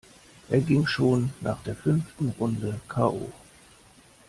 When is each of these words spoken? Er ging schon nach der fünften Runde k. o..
Er 0.49 0.61
ging 0.61 0.87
schon 0.87 1.31
nach 1.41 1.61
der 1.61 1.75
fünften 1.75 2.31
Runde 2.39 2.79
k. 2.87 3.07
o.. 3.07 3.31